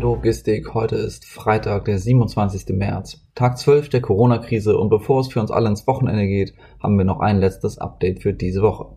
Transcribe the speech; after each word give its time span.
Logistik. 0.00 0.74
Heute 0.74 0.96
ist 0.96 1.24
Freitag, 1.24 1.84
der 1.84 1.98
27. 1.98 2.76
März, 2.76 3.24
Tag 3.36 3.56
12 3.56 3.90
der 3.90 4.00
Corona-Krise 4.00 4.76
und 4.76 4.88
bevor 4.88 5.20
es 5.20 5.28
für 5.28 5.40
uns 5.40 5.52
alle 5.52 5.68
ins 5.68 5.86
Wochenende 5.86 6.26
geht, 6.26 6.54
haben 6.82 6.98
wir 6.98 7.04
noch 7.04 7.20
ein 7.20 7.38
letztes 7.38 7.78
Update 7.78 8.22
für 8.22 8.32
diese 8.32 8.60
Woche. 8.60 8.88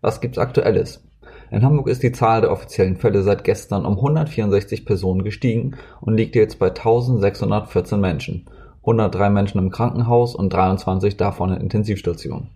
Was 0.00 0.22
gibt's 0.22 0.38
aktuelles? 0.38 1.06
In 1.50 1.62
Hamburg 1.62 1.88
ist 1.88 2.02
die 2.02 2.12
Zahl 2.12 2.40
der 2.40 2.50
offiziellen 2.50 2.96
Fälle 2.96 3.22
seit 3.22 3.44
gestern 3.44 3.84
um 3.84 3.96
164 3.96 4.86
Personen 4.86 5.22
gestiegen 5.22 5.76
und 6.00 6.16
liegt 6.16 6.34
jetzt 6.34 6.58
bei 6.58 6.68
1614 6.68 8.00
Menschen. 8.00 8.48
103 8.80 9.28
Menschen 9.28 9.58
im 9.58 9.70
Krankenhaus 9.70 10.34
und 10.34 10.50
23 10.50 11.18
davon 11.18 11.52
in 11.52 11.60
Intensivstationen. 11.60 12.48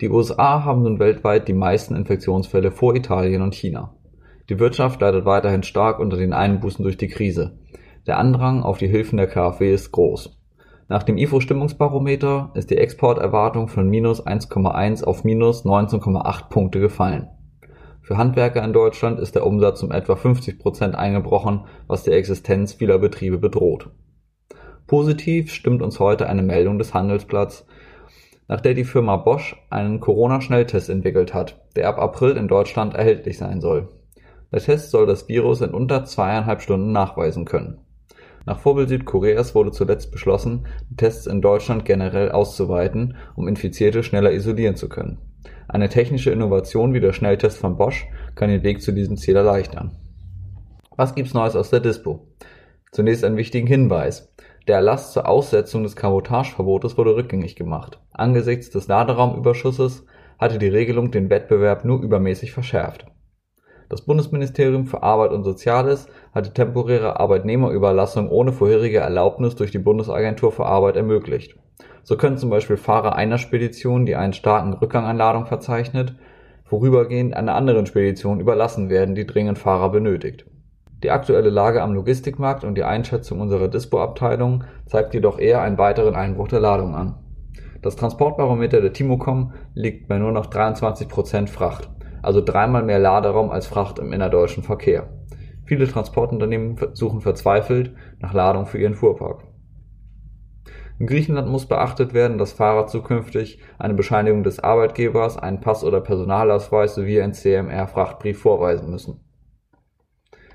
Die 0.00 0.10
USA 0.10 0.64
haben 0.64 0.82
nun 0.82 1.00
weltweit 1.00 1.48
die 1.48 1.52
meisten 1.52 1.96
Infektionsfälle 1.96 2.70
vor 2.70 2.94
Italien 2.94 3.42
und 3.42 3.54
China. 3.54 3.94
Die 4.48 4.58
Wirtschaft 4.58 5.00
leidet 5.00 5.24
weiterhin 5.24 5.62
stark 5.62 5.98
unter 6.00 6.16
den 6.16 6.32
Einbußen 6.32 6.82
durch 6.82 6.96
die 6.96 7.08
Krise. 7.08 7.58
Der 8.06 8.18
Andrang 8.18 8.62
auf 8.62 8.78
die 8.78 8.88
Hilfen 8.88 9.16
der 9.16 9.28
KfW 9.28 9.72
ist 9.72 9.92
groß. 9.92 10.36
Nach 10.88 11.04
dem 11.04 11.16
IFO-Stimmungsbarometer 11.16 12.50
ist 12.54 12.70
die 12.70 12.76
Exporterwartung 12.76 13.68
von 13.68 13.88
minus 13.88 14.26
1,1 14.26 15.04
auf 15.04 15.24
minus 15.24 15.64
19,8 15.64 16.48
Punkte 16.48 16.80
gefallen. 16.80 17.28
Für 18.02 18.18
Handwerker 18.18 18.64
in 18.64 18.72
Deutschland 18.72 19.20
ist 19.20 19.36
der 19.36 19.46
Umsatz 19.46 19.82
um 19.84 19.92
etwa 19.92 20.16
50 20.16 20.58
Prozent 20.58 20.96
eingebrochen, 20.96 21.66
was 21.86 22.02
die 22.02 22.10
Existenz 22.10 22.72
vieler 22.72 22.98
Betriebe 22.98 23.38
bedroht. 23.38 23.90
Positiv 24.88 25.52
stimmt 25.52 25.82
uns 25.82 26.00
heute 26.00 26.28
eine 26.28 26.42
Meldung 26.42 26.78
des 26.78 26.92
Handelsblatts, 26.92 27.64
nach 28.48 28.60
der 28.60 28.74
die 28.74 28.84
Firma 28.84 29.16
Bosch 29.16 29.56
einen 29.70 30.00
Corona-Schnelltest 30.00 30.90
entwickelt 30.90 31.32
hat, 31.32 31.64
der 31.76 31.88
ab 31.88 31.98
April 31.98 32.36
in 32.36 32.48
Deutschland 32.48 32.94
erhältlich 32.94 33.38
sein 33.38 33.60
soll. 33.60 33.88
Der 34.52 34.60
Test 34.60 34.90
soll 34.90 35.06
das 35.06 35.28
Virus 35.28 35.62
in 35.62 35.70
unter 35.70 36.04
zweieinhalb 36.04 36.60
Stunden 36.60 36.92
nachweisen 36.92 37.44
können. 37.46 37.78
Nach 38.44 38.58
Vorbild 38.58 38.88
Südkoreas 38.88 39.54
wurde 39.54 39.70
zuletzt 39.70 40.10
beschlossen, 40.10 40.66
die 40.90 40.96
Tests 40.96 41.26
in 41.26 41.40
Deutschland 41.40 41.84
generell 41.84 42.30
auszuweiten, 42.32 43.16
um 43.36 43.48
Infizierte 43.48 44.02
schneller 44.02 44.32
isolieren 44.32 44.76
zu 44.76 44.88
können. 44.88 45.18
Eine 45.68 45.88
technische 45.88 46.30
Innovation 46.30 46.92
wie 46.92 47.00
der 47.00 47.12
Schnelltest 47.12 47.56
von 47.56 47.76
Bosch 47.76 48.06
kann 48.34 48.50
den 48.50 48.62
Weg 48.62 48.82
zu 48.82 48.92
diesem 48.92 49.16
Ziel 49.16 49.36
erleichtern. 49.36 49.96
Was 50.96 51.14
gibt's 51.14 51.34
Neues 51.34 51.56
aus 51.56 51.70
der 51.70 51.80
Dispo? 51.80 52.26
Zunächst 52.90 53.24
einen 53.24 53.38
wichtigen 53.38 53.66
Hinweis. 53.66 54.34
Der 54.68 54.76
Erlass 54.76 55.12
zur 55.12 55.26
Aussetzung 55.26 55.82
des 55.82 55.96
Kabotageverbotes 55.96 56.98
wurde 56.98 57.16
rückgängig 57.16 57.56
gemacht. 57.56 58.00
Angesichts 58.12 58.70
des 58.70 58.86
Laderaumüberschusses 58.86 60.04
hatte 60.38 60.58
die 60.58 60.68
Regelung 60.68 61.10
den 61.10 61.30
Wettbewerb 61.30 61.84
nur 61.84 62.02
übermäßig 62.02 62.52
verschärft. 62.52 63.06
Das 63.92 64.00
Bundesministerium 64.00 64.86
für 64.86 65.02
Arbeit 65.02 65.32
und 65.32 65.44
Soziales 65.44 66.08
hat 66.34 66.46
die 66.46 66.54
temporäre 66.54 67.20
Arbeitnehmerüberlassung 67.20 68.30
ohne 68.30 68.50
vorherige 68.50 69.00
Erlaubnis 69.00 69.54
durch 69.54 69.70
die 69.70 69.78
Bundesagentur 69.78 70.50
für 70.50 70.64
Arbeit 70.64 70.96
ermöglicht. 70.96 71.56
So 72.02 72.16
können 72.16 72.38
zum 72.38 72.48
Beispiel 72.48 72.78
Fahrer 72.78 73.16
einer 73.16 73.36
Spedition, 73.36 74.06
die 74.06 74.16
einen 74.16 74.32
starken 74.32 74.72
Rückgang 74.72 75.04
an 75.04 75.18
Ladung 75.18 75.44
verzeichnet, 75.44 76.14
vorübergehend 76.64 77.36
einer 77.36 77.54
anderen 77.54 77.84
Spedition 77.84 78.40
überlassen 78.40 78.88
werden, 78.88 79.14
die 79.14 79.26
dringend 79.26 79.58
Fahrer 79.58 79.90
benötigt. 79.90 80.46
Die 81.02 81.10
aktuelle 81.10 81.50
Lage 81.50 81.82
am 81.82 81.92
Logistikmarkt 81.92 82.64
und 82.64 82.76
die 82.76 82.84
Einschätzung 82.84 83.40
unserer 83.40 83.68
Dispo-Abteilung 83.68 84.64
zeigt 84.86 85.12
jedoch 85.12 85.38
eher 85.38 85.60
einen 85.60 85.76
weiteren 85.76 86.14
Einbruch 86.14 86.48
der 86.48 86.60
Ladung 86.60 86.94
an. 86.94 87.16
Das 87.82 87.96
Transportbarometer 87.96 88.80
der 88.80 88.94
Timocom 88.94 89.52
liegt 89.74 90.08
bei 90.08 90.16
nur 90.16 90.32
noch 90.32 90.46
23% 90.46 91.48
Fracht 91.48 91.90
also 92.22 92.40
dreimal 92.40 92.82
mehr 92.82 92.98
Laderaum 92.98 93.50
als 93.50 93.66
Fracht 93.66 93.98
im 93.98 94.12
innerdeutschen 94.12 94.62
Verkehr. 94.62 95.08
Viele 95.64 95.86
Transportunternehmen 95.88 96.76
suchen 96.92 97.20
verzweifelt 97.20 97.94
nach 98.20 98.32
Ladung 98.32 98.66
für 98.66 98.78
ihren 98.78 98.94
Fuhrpark. 98.94 99.44
In 100.98 101.06
Griechenland 101.06 101.48
muss 101.48 101.66
beachtet 101.66 102.14
werden, 102.14 102.38
dass 102.38 102.52
Fahrer 102.52 102.86
zukünftig 102.86 103.58
eine 103.78 103.94
Bescheinigung 103.94 104.44
des 104.44 104.60
Arbeitgebers, 104.60 105.36
einen 105.36 105.60
Pass 105.60 105.82
oder 105.82 106.00
Personalausweis 106.00 106.94
sowie 106.94 107.20
ein 107.20 107.34
CMR-Frachtbrief 107.34 108.38
vorweisen 108.38 108.90
müssen. 108.90 109.20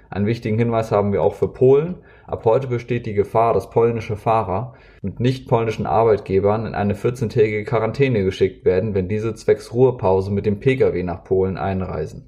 Einen 0.09 0.25
wichtigen 0.25 0.57
Hinweis 0.57 0.91
haben 0.91 1.11
wir 1.11 1.21
auch 1.21 1.33
für 1.33 1.49
Polen. 1.49 1.97
Ab 2.27 2.43
heute 2.43 2.67
besteht 2.67 3.05
die 3.05 3.13
Gefahr, 3.13 3.53
dass 3.53 3.69
polnische 3.69 4.17
Fahrer 4.17 4.73
mit 5.01 5.21
nicht 5.21 5.47
polnischen 5.47 5.85
Arbeitgebern 5.85 6.65
in 6.65 6.75
eine 6.75 6.93
14-tägige 6.93 7.63
Quarantäne 7.63 8.25
geschickt 8.25 8.65
werden, 8.65 8.93
wenn 8.93 9.07
diese 9.07 9.33
zwecks 9.33 9.73
Ruhepause 9.73 10.29
mit 10.29 10.45
dem 10.45 10.59
Pkw 10.59 11.03
nach 11.03 11.23
Polen 11.23 11.57
einreisen. 11.57 12.27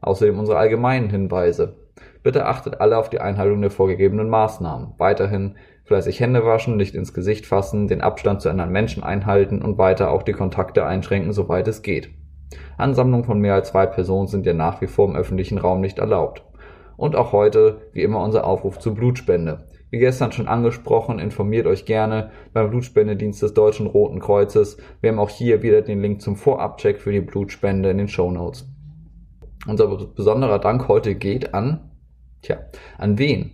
Außerdem 0.00 0.36
unsere 0.36 0.58
allgemeinen 0.58 1.10
Hinweise. 1.10 1.76
Bitte 2.24 2.46
achtet 2.46 2.80
alle 2.80 2.98
auf 2.98 3.08
die 3.08 3.20
Einhaltung 3.20 3.60
der 3.60 3.70
vorgegebenen 3.70 4.28
Maßnahmen. 4.28 4.94
Weiterhin 4.98 5.58
fleißig 5.84 6.18
Hände 6.18 6.44
waschen, 6.44 6.76
nicht 6.76 6.96
ins 6.96 7.14
Gesicht 7.14 7.46
fassen, 7.46 7.86
den 7.86 8.00
Abstand 8.00 8.42
zu 8.42 8.50
anderen 8.50 8.72
Menschen 8.72 9.04
einhalten 9.04 9.62
und 9.62 9.78
weiter 9.78 10.10
auch 10.10 10.24
die 10.24 10.32
Kontakte 10.32 10.86
einschränken, 10.86 11.32
soweit 11.32 11.68
es 11.68 11.82
geht. 11.82 12.10
Ansammlungen 12.78 13.24
von 13.24 13.38
mehr 13.38 13.54
als 13.54 13.68
zwei 13.68 13.86
Personen 13.86 14.26
sind 14.26 14.44
ja 14.44 14.54
nach 14.54 14.80
wie 14.80 14.88
vor 14.88 15.08
im 15.08 15.14
öffentlichen 15.14 15.58
Raum 15.58 15.80
nicht 15.80 16.00
erlaubt. 16.00 16.42
Und 16.96 17.16
auch 17.16 17.32
heute, 17.32 17.88
wie 17.92 18.02
immer, 18.02 18.22
unser 18.22 18.46
Aufruf 18.46 18.78
zur 18.78 18.94
Blutspende. 18.94 19.66
Wie 19.90 19.98
gestern 19.98 20.32
schon 20.32 20.48
angesprochen, 20.48 21.20
informiert 21.20 21.66
euch 21.66 21.84
gerne 21.84 22.30
beim 22.52 22.70
Blutspendedienst 22.70 23.42
des 23.42 23.54
Deutschen 23.54 23.86
Roten 23.86 24.18
Kreuzes. 24.18 24.76
Wir 25.00 25.10
haben 25.10 25.20
auch 25.20 25.30
hier 25.30 25.62
wieder 25.62 25.82
den 25.82 26.00
Link 26.00 26.20
zum 26.20 26.36
Vorabcheck 26.36 27.00
für 27.00 27.12
die 27.12 27.20
Blutspende 27.20 27.90
in 27.90 27.98
den 27.98 28.08
Show 28.08 28.30
Notes. 28.30 28.68
Unser 29.66 29.86
besonderer 29.86 30.58
Dank 30.58 30.88
heute 30.88 31.14
geht 31.14 31.54
an, 31.54 31.90
tja, 32.42 32.58
an 32.98 33.18
wen? 33.18 33.52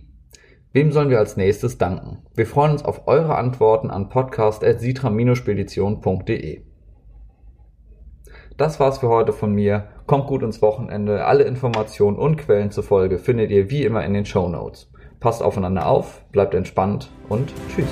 Wem 0.73 0.91
sollen 0.91 1.09
wir 1.09 1.19
als 1.19 1.37
nächstes 1.37 1.77
danken? 1.77 2.23
Wir 2.33 2.47
freuen 2.47 2.71
uns 2.71 2.83
auf 2.83 3.07
eure 3.07 3.35
Antworten 3.35 3.91
an 3.91 4.09
podcast.sitra-spedition.de. 4.09 6.63
Das 8.57 8.79
war's 8.79 8.97
für 8.99 9.09
heute 9.09 9.33
von 9.33 9.53
mir. 9.53 9.89
Kommt 10.11 10.27
gut 10.27 10.43
ins 10.43 10.61
Wochenende. 10.61 11.23
Alle 11.23 11.45
Informationen 11.45 12.17
und 12.17 12.35
Quellen 12.35 12.69
zur 12.69 12.83
Folge 12.83 13.17
findet 13.17 13.49
ihr 13.49 13.69
wie 13.69 13.85
immer 13.85 14.03
in 14.03 14.13
den 14.13 14.25
Show 14.25 14.49
Notes. 14.49 14.91
Passt 15.21 15.41
aufeinander 15.41 15.85
auf, 15.85 16.21
bleibt 16.33 16.53
entspannt 16.53 17.09
und 17.29 17.53
tschüss. 17.69 17.87